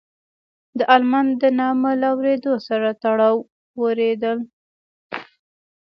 [0.77, 3.21] د المان د نامه له اورېدو سره ټول
[3.79, 4.37] وېرېدل.